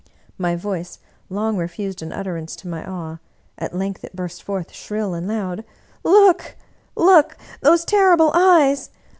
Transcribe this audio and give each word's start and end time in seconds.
My 0.39 0.55
voice 0.55 0.97
long 1.29 1.57
refused 1.57 2.01
an 2.01 2.11
ut 2.11 2.25
terance 2.25 2.55
to 2.55 2.67
my 2.67 2.83
awe; 2.89 3.19
at 3.59 3.75
length 3.75 4.03
it 4.03 4.15
burst 4.15 4.41
forth 4.41 4.73
shrill 4.73 5.13
and 5.13 5.27
loud:" 5.27 5.63
Look, 6.03 6.55
look! 6.95 7.37
Those 7.61 7.85
terrible 7.85 8.31
Eyes 8.33 8.89